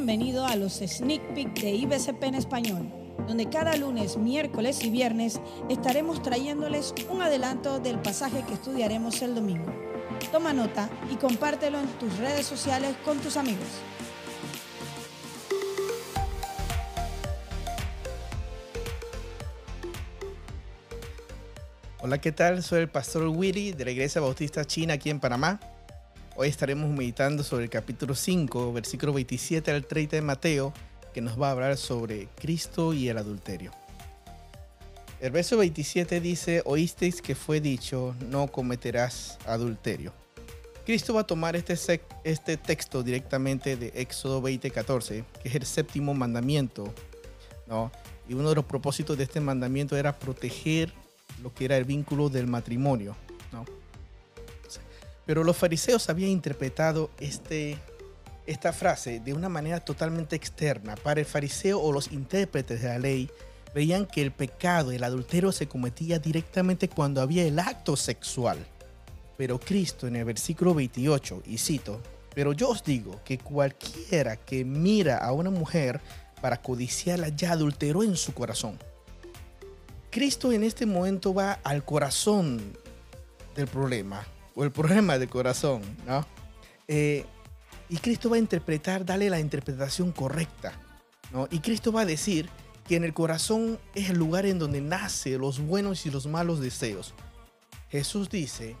bienvenido 0.00 0.46
a 0.46 0.56
los 0.56 0.78
Sneak 0.78 1.34
Peek 1.34 1.60
de 1.60 1.72
IBCP 1.72 2.22
en 2.22 2.34
español, 2.34 2.90
donde 3.28 3.50
cada 3.50 3.76
lunes, 3.76 4.16
miércoles 4.16 4.82
y 4.82 4.88
viernes 4.88 5.38
estaremos 5.68 6.22
trayéndoles 6.22 6.94
un 7.10 7.20
adelanto 7.20 7.80
del 7.80 8.00
pasaje 8.00 8.42
que 8.48 8.54
estudiaremos 8.54 9.20
el 9.20 9.34
domingo. 9.34 9.70
Toma 10.32 10.54
nota 10.54 10.88
y 11.12 11.16
compártelo 11.16 11.78
en 11.78 11.86
tus 11.98 12.16
redes 12.16 12.46
sociales 12.46 12.96
con 13.04 13.18
tus 13.18 13.36
amigos. 13.36 13.68
Hola, 22.00 22.18
¿qué 22.22 22.32
tal? 22.32 22.62
Soy 22.62 22.80
el 22.80 22.88
pastor 22.88 23.28
Willy 23.28 23.72
de 23.72 23.84
la 23.84 23.90
Iglesia 23.90 24.22
Bautista 24.22 24.64
China 24.64 24.94
aquí 24.94 25.10
en 25.10 25.20
Panamá. 25.20 25.60
Hoy 26.36 26.48
estaremos 26.48 26.88
meditando 26.90 27.42
sobre 27.42 27.64
el 27.64 27.70
capítulo 27.70 28.14
5, 28.14 28.72
versículo 28.72 29.12
27 29.12 29.70
al 29.72 29.84
30 29.84 30.16
de 30.16 30.22
Mateo, 30.22 30.72
que 31.12 31.20
nos 31.20 31.40
va 31.40 31.48
a 31.48 31.50
hablar 31.50 31.76
sobre 31.76 32.28
Cristo 32.36 32.94
y 32.94 33.08
el 33.08 33.18
adulterio. 33.18 33.72
El 35.20 35.32
verso 35.32 35.58
27 35.58 36.20
dice, 36.20 36.62
oísteis 36.64 37.20
que 37.20 37.34
fue 37.34 37.60
dicho, 37.60 38.14
no 38.30 38.46
cometerás 38.46 39.38
adulterio. 39.44 40.12
Cristo 40.86 41.12
va 41.14 41.22
a 41.22 41.26
tomar 41.26 41.56
este, 41.56 42.00
este 42.24 42.56
texto 42.56 43.02
directamente 43.02 43.76
de 43.76 43.92
Éxodo 43.94 44.40
20:14, 44.40 45.24
que 45.42 45.48
es 45.48 45.54
el 45.54 45.66
séptimo 45.66 46.14
mandamiento, 46.14 46.94
¿no? 47.66 47.90
Y 48.28 48.34
uno 48.34 48.48
de 48.48 48.54
los 48.54 48.64
propósitos 48.64 49.18
de 49.18 49.24
este 49.24 49.40
mandamiento 49.40 49.96
era 49.96 50.18
proteger 50.18 50.92
lo 51.42 51.52
que 51.52 51.66
era 51.66 51.76
el 51.76 51.84
vínculo 51.84 52.28
del 52.28 52.46
matrimonio, 52.46 53.16
¿no? 53.52 53.64
Pero 55.26 55.44
los 55.44 55.56
fariseos 55.56 56.08
habían 56.08 56.30
interpretado 56.30 57.10
este, 57.20 57.78
esta 58.46 58.72
frase 58.72 59.20
de 59.20 59.32
una 59.32 59.48
manera 59.48 59.80
totalmente 59.80 60.36
externa. 60.36 60.96
Para 60.96 61.20
el 61.20 61.26
fariseo 61.26 61.80
o 61.80 61.92
los 61.92 62.10
intérpretes 62.12 62.82
de 62.82 62.88
la 62.88 62.98
ley, 62.98 63.30
veían 63.74 64.06
que 64.06 64.22
el 64.22 64.32
pecado, 64.32 64.92
el 64.92 65.04
adulterio 65.04 65.52
se 65.52 65.68
cometía 65.68 66.18
directamente 66.18 66.88
cuando 66.88 67.20
había 67.20 67.44
el 67.44 67.58
acto 67.58 67.96
sexual. 67.96 68.58
Pero 69.36 69.58
Cristo 69.58 70.06
en 70.06 70.16
el 70.16 70.24
versículo 70.24 70.74
28, 70.74 71.42
y 71.46 71.58
cito, 71.58 72.00
pero 72.34 72.52
yo 72.52 72.70
os 72.70 72.84
digo 72.84 73.20
que 73.24 73.38
cualquiera 73.38 74.36
que 74.36 74.64
mira 74.64 75.18
a 75.18 75.32
una 75.32 75.50
mujer 75.50 76.00
para 76.40 76.60
codiciarla 76.60 77.28
ya 77.28 77.52
adulteró 77.52 78.02
en 78.02 78.16
su 78.16 78.34
corazón. 78.34 78.78
Cristo 80.10 80.52
en 80.52 80.64
este 80.64 80.86
momento 80.86 81.32
va 81.32 81.52
al 81.62 81.84
corazón 81.84 82.76
del 83.54 83.66
problema, 83.66 84.26
o 84.60 84.64
el 84.64 84.72
problema 84.72 85.18
del 85.18 85.30
corazón, 85.30 85.80
¿no? 86.06 86.26
Eh, 86.86 87.24
y 87.88 87.96
Cristo 87.96 88.28
va 88.28 88.36
a 88.36 88.38
interpretar, 88.38 89.06
darle 89.06 89.30
la 89.30 89.40
interpretación 89.40 90.12
correcta, 90.12 90.78
¿no? 91.32 91.48
Y 91.50 91.60
Cristo 91.60 91.92
va 91.92 92.02
a 92.02 92.04
decir 92.04 92.50
que 92.86 92.96
en 92.96 93.04
el 93.04 93.14
corazón 93.14 93.78
es 93.94 94.10
el 94.10 94.18
lugar 94.18 94.44
en 94.44 94.58
donde 94.58 94.82
nace 94.82 95.38
los 95.38 95.60
buenos 95.60 96.04
y 96.04 96.10
los 96.10 96.26
malos 96.26 96.60
deseos. 96.60 97.14
Jesús 97.88 98.28
dice 98.28 98.76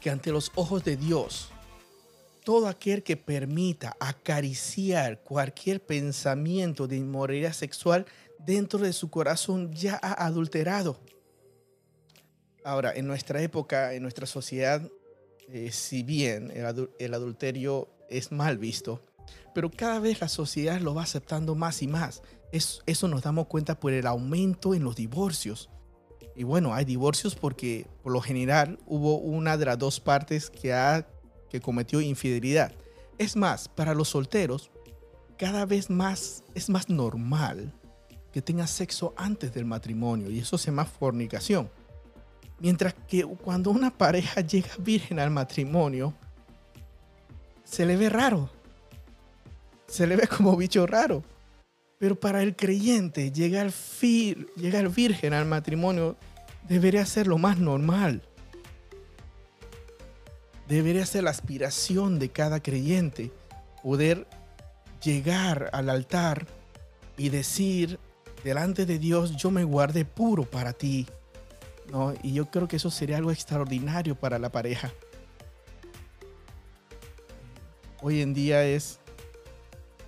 que 0.00 0.10
ante 0.10 0.32
los 0.32 0.50
ojos 0.56 0.82
de 0.82 0.96
Dios, 0.96 1.50
todo 2.42 2.66
aquel 2.66 3.04
que 3.04 3.16
permita 3.16 3.96
acariciar 4.00 5.22
cualquier 5.22 5.80
pensamiento 5.80 6.88
de 6.88 6.96
inmoralidad 6.96 7.52
sexual 7.52 8.04
dentro 8.40 8.80
de 8.80 8.92
su 8.92 9.10
corazón 9.10 9.72
ya 9.72 9.96
ha 10.02 10.26
adulterado. 10.26 10.98
Ahora, 12.64 12.92
en 12.94 13.06
nuestra 13.06 13.40
época, 13.42 13.94
en 13.94 14.02
nuestra 14.02 14.26
sociedad, 14.26 14.82
eh, 15.48 15.70
si 15.72 16.02
bien 16.02 16.50
el, 16.50 17.14
adulterio 17.14 17.88
es 18.10 18.32
mal 18.32 18.58
visto, 18.58 19.00
pero 19.54 19.70
cada 19.70 19.98
vez 19.98 20.20
la 20.20 20.28
sociedad 20.28 20.80
lo 20.80 20.94
va 20.94 21.02
aceptando 21.02 21.54
más 21.54 21.82
y 21.82 21.88
más. 21.88 22.22
eso 22.52 23.08
nos 23.08 23.22
damos 23.22 23.46
cuenta 23.46 23.78
por 23.78 23.92
el 23.92 24.06
aumento 24.06 24.74
en 24.74 24.84
los 24.84 24.96
divorcios. 24.96 25.70
Y 26.36 26.44
bueno, 26.44 26.74
hay 26.74 26.84
divorcios 26.84 27.34
porque 27.34 27.86
por 28.02 28.12
lo 28.12 28.20
general 28.20 28.78
hubo 28.86 29.18
una 29.18 29.56
de 29.56 29.64
las 29.64 29.78
dos 29.78 30.00
partes 30.00 30.50
que, 30.50 30.72
ha, 30.72 31.06
que 31.50 31.60
cometió 31.60 32.00
infidelidad. 32.00 32.72
Es 33.18 33.34
más, 33.34 33.68
para 33.68 33.94
los 33.94 34.10
solteros, 34.10 34.70
cada 35.36 35.66
vez 35.66 35.90
más 35.90 36.44
es 36.54 36.68
más 36.68 36.88
normal 36.88 37.72
que 38.32 38.42
tenga 38.42 38.66
sexo 38.66 39.14
antes 39.16 39.52
del 39.54 39.64
matrimonio 39.64 40.30
y 40.30 40.38
eso 40.38 40.58
se 40.58 40.66
llama 40.66 40.84
fornicación. 40.84 41.70
Mientras 42.60 42.94
que 43.06 43.24
cuando 43.24 43.70
una 43.70 43.90
pareja 43.90 44.40
llega 44.40 44.70
virgen 44.78 45.20
al 45.20 45.30
matrimonio, 45.30 46.14
se 47.64 47.86
le 47.86 47.96
ve 47.96 48.08
raro. 48.08 48.50
Se 49.86 50.06
le 50.06 50.16
ve 50.16 50.26
como 50.26 50.56
bicho 50.56 50.86
raro. 50.86 51.22
Pero 51.98 52.14
para 52.18 52.42
el 52.42 52.54
creyente, 52.54 53.32
llegar, 53.32 53.72
virgen 54.90 55.34
al 55.34 55.46
matrimonio 55.46 56.16
debería 56.68 57.04
ser 57.04 57.26
lo 57.26 57.38
más 57.38 57.58
normal. 57.58 58.22
Debería 60.68 61.04
ser 61.06 61.24
la 61.24 61.30
aspiración 61.30 62.18
de 62.18 62.28
cada 62.28 62.60
creyente 62.60 63.32
poder 63.82 64.26
llegar 65.02 65.70
al 65.72 65.88
altar 65.88 66.46
y 67.16 67.30
decir 67.30 67.98
delante 68.44 68.86
de 68.86 68.98
Dios 68.98 69.36
yo 69.36 69.50
me 69.50 69.64
guardé 69.64 70.04
puro 70.04 70.44
para 70.44 70.72
ti. 70.72 71.06
¿No? 71.90 72.14
Y 72.22 72.34
yo 72.34 72.50
creo 72.50 72.68
que 72.68 72.76
eso 72.76 72.90
sería 72.90 73.16
algo 73.16 73.30
extraordinario 73.30 74.14
para 74.14 74.38
la 74.38 74.50
pareja. 74.50 74.92
Hoy 78.00 78.20
en 78.22 78.34
día 78.34 78.64
es, 78.64 79.00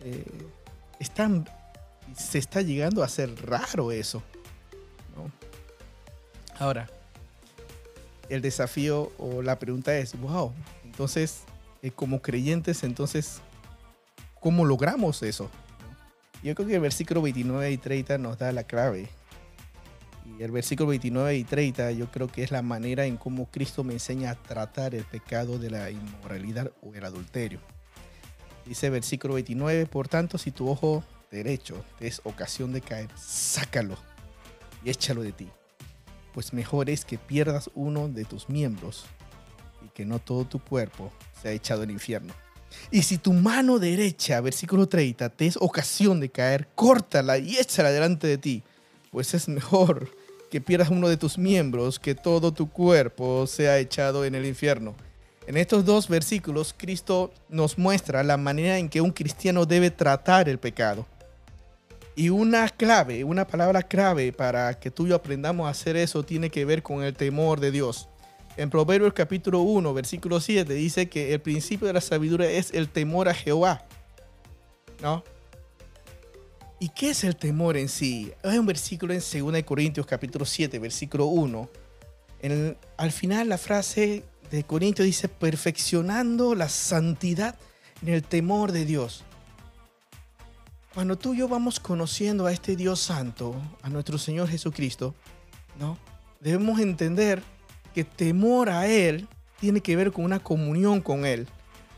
eh, 0.00 0.24
se 2.16 2.38
está 2.38 2.62
llegando 2.62 3.02
a 3.02 3.08
ser 3.08 3.34
raro 3.46 3.92
eso. 3.92 4.22
Ahora, 6.58 6.88
el 8.28 8.40
desafío 8.40 9.12
o 9.18 9.42
la 9.42 9.58
pregunta 9.58 9.96
es, 9.96 10.18
wow, 10.20 10.52
entonces, 10.84 11.40
eh, 11.82 11.90
como 11.90 12.22
creyentes, 12.22 12.84
entonces, 12.84 13.40
¿cómo 14.40 14.64
logramos 14.64 15.22
eso? 15.22 15.50
Yo 16.42 16.54
creo 16.54 16.68
que 16.68 16.74
el 16.76 16.80
versículo 16.80 17.22
29 17.22 17.72
y 17.72 17.78
30 17.78 18.18
nos 18.18 18.38
da 18.38 18.52
la 18.52 18.64
clave. 18.64 19.08
Y 20.24 20.42
el 20.42 20.50
versículo 20.50 20.88
29 20.88 21.36
y 21.36 21.44
30 21.44 21.92
yo 21.92 22.10
creo 22.10 22.28
que 22.28 22.42
es 22.42 22.50
la 22.50 22.62
manera 22.62 23.04
en 23.04 23.16
cómo 23.16 23.50
Cristo 23.50 23.84
me 23.84 23.92
enseña 23.92 24.30
a 24.30 24.34
tratar 24.34 24.94
el 24.94 25.04
pecado 25.04 25.58
de 25.58 25.70
la 25.70 25.90
inmoralidad 25.90 26.72
o 26.82 26.94
el 26.94 27.04
adulterio. 27.04 27.60
Dice 28.64 28.88
versículo 28.88 29.34
29, 29.34 29.86
por 29.86 30.08
tanto, 30.08 30.38
si 30.38 30.50
tu 30.50 30.68
ojo 30.68 31.04
derecho 31.30 31.84
te 31.98 32.06
es 32.06 32.20
ocasión 32.24 32.72
de 32.72 32.80
caer, 32.80 33.10
sácalo 33.16 33.96
y 34.82 34.90
échalo 34.90 35.22
de 35.22 35.32
ti. 35.32 35.48
Pues 36.32 36.52
mejor 36.52 36.88
es 36.88 37.04
que 37.04 37.18
pierdas 37.18 37.70
uno 37.74 38.08
de 38.08 38.24
tus 38.24 38.48
miembros 38.48 39.04
y 39.84 39.88
que 39.90 40.06
no 40.06 40.18
todo 40.18 40.46
tu 40.46 40.58
cuerpo 40.58 41.12
sea 41.40 41.52
echado 41.52 41.82
al 41.82 41.90
infierno. 41.90 42.32
Y 42.90 43.02
si 43.02 43.18
tu 43.18 43.32
mano 43.32 43.78
derecha, 43.78 44.40
versículo 44.40 44.88
30, 44.88 45.28
te 45.28 45.46
es 45.46 45.56
ocasión 45.60 46.18
de 46.20 46.30
caer, 46.30 46.68
córtala 46.74 47.38
y 47.38 47.56
échala 47.56 47.90
delante 47.90 48.26
de 48.26 48.38
ti, 48.38 48.64
pues 49.14 49.32
es 49.32 49.46
mejor 49.46 50.08
que 50.50 50.60
pierdas 50.60 50.88
uno 50.88 51.08
de 51.08 51.16
tus 51.16 51.38
miembros 51.38 52.00
que 52.00 52.16
todo 52.16 52.52
tu 52.52 52.68
cuerpo 52.68 53.46
sea 53.46 53.78
echado 53.78 54.24
en 54.24 54.34
el 54.34 54.44
infierno. 54.44 54.96
En 55.46 55.56
estos 55.56 55.84
dos 55.84 56.08
versículos, 56.08 56.74
Cristo 56.76 57.32
nos 57.48 57.78
muestra 57.78 58.24
la 58.24 58.36
manera 58.36 58.76
en 58.76 58.88
que 58.88 59.00
un 59.00 59.12
cristiano 59.12 59.66
debe 59.66 59.92
tratar 59.92 60.48
el 60.48 60.58
pecado. 60.58 61.06
Y 62.16 62.30
una 62.30 62.68
clave, 62.68 63.22
una 63.22 63.46
palabra 63.46 63.84
clave 63.84 64.32
para 64.32 64.80
que 64.80 64.90
tú 64.90 65.06
y 65.06 65.10
yo 65.10 65.14
aprendamos 65.14 65.68
a 65.68 65.70
hacer 65.70 65.94
eso 65.94 66.24
tiene 66.24 66.50
que 66.50 66.64
ver 66.64 66.82
con 66.82 67.04
el 67.04 67.14
temor 67.14 67.60
de 67.60 67.70
Dios. 67.70 68.08
En 68.56 68.68
Proverbios 68.68 69.12
capítulo 69.12 69.60
1, 69.60 69.94
versículo 69.94 70.40
7 70.40 70.74
dice 70.74 71.08
que 71.08 71.34
el 71.34 71.40
principio 71.40 71.86
de 71.86 71.92
la 71.92 72.00
sabiduría 72.00 72.50
es 72.50 72.74
el 72.74 72.88
temor 72.88 73.28
a 73.28 73.34
Jehová. 73.34 73.84
¿No? 75.00 75.22
¿Y 76.84 76.90
qué 76.90 77.08
es 77.08 77.24
el 77.24 77.34
temor 77.34 77.78
en 77.78 77.88
sí? 77.88 78.30
Hay 78.42 78.58
un 78.58 78.66
versículo 78.66 79.14
en 79.14 79.20
2 79.20 79.62
Corintios 79.62 80.04
capítulo 80.06 80.44
7, 80.44 80.78
versículo 80.78 81.24
1. 81.24 81.70
al 82.98 83.10
final 83.10 83.48
la 83.48 83.56
frase 83.56 84.22
de 84.50 84.64
Corintios 84.64 85.06
dice, 85.06 85.30
perfeccionando 85.30 86.54
la 86.54 86.68
santidad 86.68 87.58
en 88.02 88.10
el 88.10 88.22
temor 88.22 88.70
de 88.70 88.84
Dios. 88.84 89.24
Cuando 90.92 91.16
tú 91.16 91.32
y 91.32 91.38
yo 91.38 91.48
vamos 91.48 91.80
conociendo 91.80 92.44
a 92.44 92.52
este 92.52 92.76
Dios 92.76 93.00
santo, 93.00 93.56
a 93.80 93.88
nuestro 93.88 94.18
Señor 94.18 94.48
Jesucristo, 94.48 95.14
¿no? 95.80 95.96
Debemos 96.40 96.80
entender 96.80 97.42
que 97.94 98.04
temor 98.04 98.68
a 98.68 98.88
Él 98.88 99.26
tiene 99.58 99.80
que 99.80 99.96
ver 99.96 100.12
con 100.12 100.26
una 100.26 100.38
comunión 100.38 101.00
con 101.00 101.24
Él. 101.24 101.48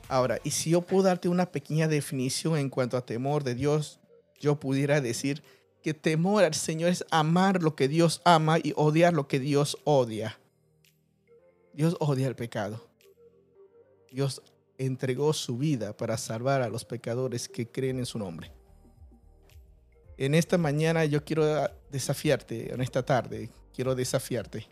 Ahora, 0.08 0.38
y 0.44 0.52
si 0.52 0.70
yo 0.70 0.82
puedo 0.82 1.02
darte 1.02 1.28
una 1.28 1.46
pequeña 1.46 1.88
definición 1.88 2.56
en 2.56 2.70
cuanto 2.70 2.96
a 2.96 3.04
temor 3.04 3.42
de 3.42 3.56
Dios, 3.56 3.98
yo 4.40 4.60
pudiera 4.60 5.00
decir 5.00 5.42
que 5.82 5.94
temor 5.94 6.44
al 6.44 6.54
Señor 6.54 6.90
es 6.90 7.04
amar 7.10 7.62
lo 7.62 7.76
que 7.76 7.88
Dios 7.88 8.20
ama 8.24 8.58
y 8.58 8.72
odiar 8.76 9.14
lo 9.14 9.28
que 9.28 9.38
Dios 9.38 9.78
odia. 9.84 10.38
Dios 11.72 11.96
odia 12.00 12.26
el 12.26 12.36
pecado. 12.36 12.88
Dios 14.10 14.42
entregó 14.78 15.32
su 15.32 15.58
vida 15.58 15.96
para 15.96 16.18
salvar 16.18 16.62
a 16.62 16.68
los 16.68 16.84
pecadores 16.84 17.48
que 17.48 17.70
creen 17.70 17.98
en 17.98 18.06
su 18.06 18.18
nombre. 18.18 18.50
En 20.16 20.34
esta 20.34 20.58
mañana 20.58 21.04
yo 21.04 21.24
quiero 21.24 21.44
desafiarte, 21.90 22.72
en 22.72 22.80
esta 22.80 23.04
tarde 23.04 23.50
quiero 23.74 23.94
desafiarte 23.94 24.66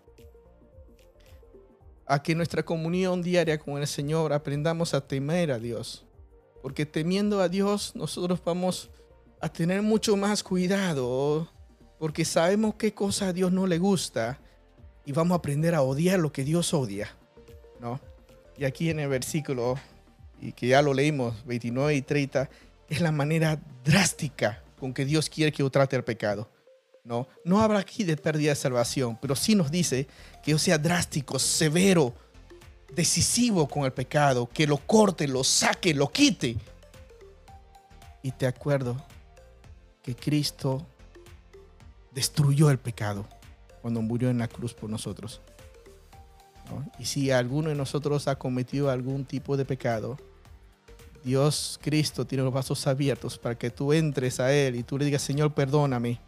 a 2.06 2.22
que 2.22 2.34
nuestra 2.34 2.62
comunión 2.62 3.22
diaria 3.22 3.58
con 3.58 3.78
el 3.78 3.86
Señor 3.86 4.32
aprendamos 4.32 4.94
a 4.94 5.06
temer 5.06 5.50
a 5.50 5.58
Dios. 5.58 6.04
Porque 6.62 6.86
temiendo 6.86 7.40
a 7.40 7.48
Dios 7.48 7.94
nosotros 7.94 8.40
vamos 8.44 8.90
a 8.90 9.03
tener 9.48 9.82
mucho 9.82 10.16
más 10.16 10.42
cuidado 10.42 11.48
porque 11.98 12.24
sabemos 12.24 12.74
qué 12.74 12.92
cosa 12.92 13.28
a 13.28 13.32
Dios 13.32 13.52
no 13.52 13.66
le 13.66 13.78
gusta 13.78 14.38
y 15.04 15.12
vamos 15.12 15.36
a 15.36 15.38
aprender 15.38 15.74
a 15.74 15.82
odiar 15.82 16.18
lo 16.18 16.32
que 16.32 16.44
Dios 16.44 16.74
odia, 16.74 17.08
¿no? 17.80 18.00
Y 18.56 18.64
aquí 18.64 18.90
en 18.90 19.00
el 19.00 19.08
versículo, 19.08 19.78
y 20.40 20.52
que 20.52 20.68
ya 20.68 20.82
lo 20.82 20.94
leímos, 20.94 21.44
29 21.46 21.94
y 21.94 22.02
30, 22.02 22.48
es 22.88 23.00
la 23.00 23.12
manera 23.12 23.60
drástica 23.84 24.62
con 24.78 24.92
que 24.94 25.04
Dios 25.04 25.28
quiere 25.28 25.52
que 25.52 25.62
yo 25.62 25.70
trate 25.70 25.96
el 25.96 26.04
pecado. 26.04 26.48
¿no? 27.04 27.28
No 27.44 27.60
habla 27.60 27.80
aquí 27.80 28.04
de 28.04 28.16
pérdida 28.16 28.50
de 28.50 28.56
salvación, 28.56 29.18
pero 29.20 29.36
sí 29.36 29.54
nos 29.54 29.70
dice 29.70 30.06
que 30.42 30.52
yo 30.52 30.58
sea 30.58 30.78
drástico, 30.78 31.38
severo, 31.38 32.14
decisivo 32.94 33.68
con 33.68 33.84
el 33.84 33.92
pecado, 33.92 34.48
que 34.52 34.66
lo 34.66 34.78
corte, 34.78 35.28
lo 35.28 35.44
saque, 35.44 35.94
lo 35.94 36.10
quite. 36.10 36.56
Y 38.22 38.30
te 38.32 38.46
acuerdo 38.46 38.96
que 40.04 40.14
Cristo 40.14 40.86
destruyó 42.12 42.70
el 42.70 42.78
pecado 42.78 43.26
cuando 43.82 44.00
murió 44.02 44.30
en 44.30 44.38
la 44.38 44.48
cruz 44.48 44.74
por 44.74 44.88
nosotros. 44.88 45.40
Y 46.98 47.04
si 47.06 47.30
alguno 47.30 47.70
de 47.70 47.74
nosotros 47.74 48.28
ha 48.28 48.36
cometido 48.36 48.90
algún 48.90 49.24
tipo 49.24 49.56
de 49.56 49.64
pecado, 49.64 50.16
Dios 51.24 51.78
Cristo 51.82 52.26
tiene 52.26 52.44
los 52.44 52.52
vasos 52.52 52.86
abiertos 52.86 53.38
para 53.38 53.56
que 53.56 53.70
tú 53.70 53.92
entres 53.92 54.40
a 54.40 54.52
Él 54.52 54.76
y 54.76 54.82
tú 54.82 54.98
le 54.98 55.06
digas, 55.06 55.22
Señor, 55.22 55.54
perdóname. 55.54 56.20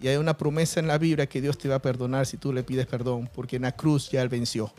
Y 0.00 0.08
hay 0.08 0.16
una 0.16 0.36
promesa 0.36 0.80
en 0.80 0.88
la 0.88 0.98
Biblia 0.98 1.28
que 1.28 1.40
Dios 1.40 1.58
te 1.58 1.68
va 1.68 1.76
a 1.76 1.82
perdonar 1.82 2.26
si 2.26 2.36
tú 2.36 2.52
le 2.52 2.64
pides 2.64 2.86
perdón, 2.86 3.30
porque 3.32 3.56
en 3.56 3.62
la 3.62 3.72
cruz 3.72 4.10
ya 4.10 4.22
Él 4.22 4.28
venció. 4.28 4.72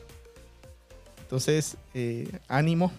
Entonces, 1.21 1.77
eh, 1.93 2.39
ánimo. 2.47 2.91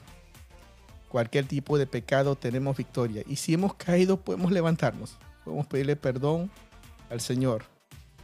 Cualquier 1.14 1.46
tipo 1.46 1.78
de 1.78 1.86
pecado 1.86 2.34
tenemos 2.34 2.76
victoria. 2.76 3.22
Y 3.28 3.36
si 3.36 3.54
hemos 3.54 3.74
caído, 3.74 4.16
podemos 4.16 4.50
levantarnos. 4.50 5.16
Podemos 5.44 5.64
pedirle 5.68 5.94
perdón 5.94 6.50
al 7.08 7.20
Señor. 7.20 7.62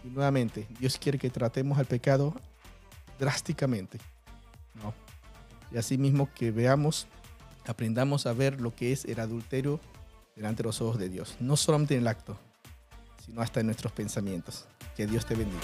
Y 0.02 0.08
nuevamente, 0.08 0.66
Dios 0.80 0.98
quiere 0.98 1.16
que 1.16 1.30
tratemos 1.30 1.78
al 1.78 1.86
pecado 1.86 2.34
drásticamente. 3.16 4.00
¿no? 4.82 4.92
Y 5.70 5.78
asimismo 5.78 6.28
que 6.34 6.50
veamos, 6.50 7.06
aprendamos 7.64 8.26
a 8.26 8.32
ver 8.32 8.60
lo 8.60 8.74
que 8.74 8.90
es 8.90 9.04
el 9.04 9.20
adulterio 9.20 9.78
delante 10.34 10.64
de 10.64 10.66
los 10.66 10.80
ojos 10.80 10.98
de 10.98 11.10
Dios. 11.10 11.36
No 11.38 11.56
solamente 11.56 11.94
en 11.94 12.00
el 12.00 12.08
acto, 12.08 12.40
sino 13.24 13.40
hasta 13.40 13.60
en 13.60 13.66
nuestros 13.66 13.92
pensamientos. 13.92 14.66
Que 14.96 15.06
Dios 15.06 15.24
te 15.26 15.36
bendiga. 15.36 15.62